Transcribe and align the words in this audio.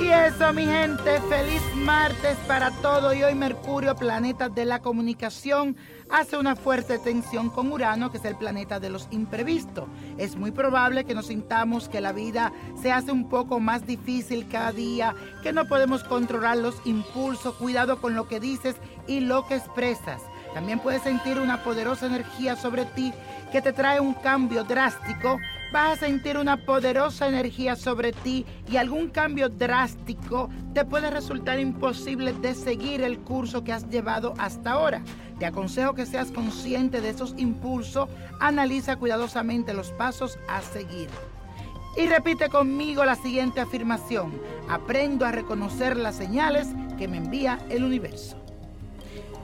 Eso, 0.00 0.52
mi 0.52 0.64
gente, 0.64 1.20
feliz 1.28 1.62
martes 1.76 2.36
para 2.48 2.70
todo. 2.82 3.14
Y 3.14 3.22
hoy 3.22 3.34
Mercurio, 3.34 3.94
planeta 3.94 4.48
de 4.48 4.64
la 4.64 4.80
comunicación, 4.80 5.76
hace 6.10 6.36
una 6.36 6.56
fuerte 6.56 6.98
tensión 6.98 7.48
con 7.48 7.70
Urano, 7.70 8.10
que 8.10 8.18
es 8.18 8.24
el 8.24 8.36
planeta 8.36 8.80
de 8.80 8.90
los 8.90 9.06
imprevistos. 9.12 9.88
Es 10.18 10.34
muy 10.36 10.50
probable 10.50 11.04
que 11.04 11.14
nos 11.14 11.26
sintamos 11.26 11.88
que 11.88 12.00
la 12.00 12.12
vida 12.12 12.52
se 12.80 12.90
hace 12.90 13.12
un 13.12 13.28
poco 13.28 13.60
más 13.60 13.86
difícil 13.86 14.48
cada 14.48 14.72
día, 14.72 15.14
que 15.42 15.52
no 15.52 15.66
podemos 15.66 16.02
controlar 16.02 16.56
los 16.58 16.74
impulsos. 16.84 17.54
Cuidado 17.54 18.00
con 18.00 18.14
lo 18.14 18.26
que 18.26 18.40
dices 18.40 18.74
y 19.06 19.20
lo 19.20 19.46
que 19.46 19.56
expresas. 19.56 20.22
También 20.54 20.80
puedes 20.80 21.02
sentir 21.02 21.38
una 21.38 21.62
poderosa 21.62 22.06
energía 22.06 22.56
sobre 22.56 22.84
ti 22.84 23.12
que 23.52 23.62
te 23.62 23.72
trae 23.72 24.00
un 24.00 24.14
cambio 24.14 24.64
drástico. 24.64 25.38
Vas 25.74 25.94
a 25.94 26.06
sentir 26.06 26.38
una 26.38 26.56
poderosa 26.56 27.26
energía 27.26 27.74
sobre 27.74 28.12
ti 28.12 28.46
y 28.70 28.76
algún 28.76 29.08
cambio 29.08 29.48
drástico 29.48 30.48
te 30.72 30.84
puede 30.84 31.10
resultar 31.10 31.58
imposible 31.58 32.32
de 32.32 32.54
seguir 32.54 33.02
el 33.02 33.18
curso 33.18 33.64
que 33.64 33.72
has 33.72 33.88
llevado 33.90 34.34
hasta 34.38 34.70
ahora. 34.70 35.02
Te 35.40 35.46
aconsejo 35.46 35.94
que 35.94 36.06
seas 36.06 36.30
consciente 36.30 37.00
de 37.00 37.08
esos 37.08 37.34
impulsos, 37.38 38.08
analiza 38.38 38.94
cuidadosamente 38.94 39.74
los 39.74 39.90
pasos 39.90 40.38
a 40.48 40.62
seguir. 40.62 41.08
Y 41.96 42.06
repite 42.06 42.48
conmigo 42.50 43.04
la 43.04 43.16
siguiente 43.16 43.60
afirmación. 43.60 44.32
Aprendo 44.68 45.26
a 45.26 45.32
reconocer 45.32 45.96
las 45.96 46.14
señales 46.14 46.68
que 46.96 47.08
me 47.08 47.16
envía 47.16 47.58
el 47.68 47.82
universo. 47.82 48.43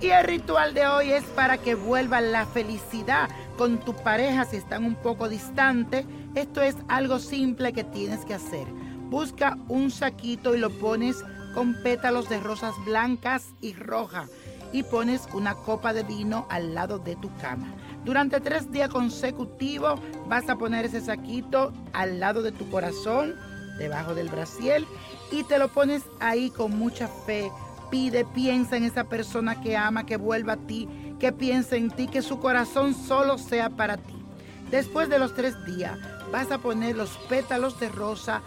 Y 0.00 0.08
el 0.08 0.24
ritual 0.24 0.74
de 0.74 0.86
hoy 0.86 1.12
es 1.12 1.24
para 1.24 1.56
que 1.56 1.74
vuelva 1.74 2.20
la 2.20 2.44
felicidad 2.44 3.30
con 3.56 3.78
tu 3.78 3.94
pareja 3.94 4.44
si 4.44 4.56
están 4.56 4.84
un 4.84 4.94
poco 4.94 5.28
distantes. 5.28 6.04
Esto 6.34 6.60
es 6.60 6.76
algo 6.88 7.18
simple 7.18 7.72
que 7.72 7.82
tienes 7.82 8.24
que 8.26 8.34
hacer. 8.34 8.66
Busca 9.08 9.56
un 9.68 9.90
saquito 9.90 10.54
y 10.54 10.58
lo 10.58 10.70
pones 10.70 11.24
con 11.54 11.74
pétalos 11.82 12.28
de 12.28 12.38
rosas 12.40 12.74
blancas 12.84 13.54
y 13.62 13.72
rojas 13.72 14.28
y 14.72 14.82
pones 14.82 15.26
una 15.32 15.54
copa 15.54 15.94
de 15.94 16.02
vino 16.02 16.46
al 16.50 16.74
lado 16.74 16.98
de 16.98 17.16
tu 17.16 17.34
cama. 17.36 17.72
Durante 18.04 18.40
tres 18.40 18.70
días 18.70 18.90
consecutivos 18.90 19.98
vas 20.28 20.48
a 20.50 20.56
poner 20.56 20.84
ese 20.84 21.00
saquito 21.00 21.72
al 21.94 22.20
lado 22.20 22.42
de 22.42 22.52
tu 22.52 22.68
corazón, 22.68 23.34
debajo 23.78 24.14
del 24.14 24.28
brasiel, 24.28 24.86
y 25.32 25.44
te 25.44 25.58
lo 25.58 25.68
pones 25.68 26.02
ahí 26.20 26.50
con 26.50 26.78
mucha 26.78 27.08
fe, 27.08 27.50
pide, 27.90 28.24
piensa 28.24 28.76
en 28.76 28.84
esa 28.84 29.04
persona 29.04 29.60
que 29.60 29.76
ama, 29.76 30.06
que 30.06 30.16
vuelva 30.16 30.54
a 30.54 30.56
ti, 30.56 30.88
que 31.18 31.32
piensa 31.32 31.76
en 31.76 31.90
ti, 31.90 32.08
que 32.08 32.22
su 32.22 32.38
corazón 32.38 32.94
solo 32.94 33.38
sea 33.38 33.70
para 33.70 33.96
ti. 33.96 34.14
Después 34.70 35.08
de 35.08 35.18
los 35.18 35.34
tres 35.34 35.54
días, 35.64 35.98
vas 36.32 36.50
a 36.50 36.58
poner 36.58 36.96
los 36.96 37.10
pétalos 37.28 37.78
de 37.78 37.88
rosa 37.88 38.42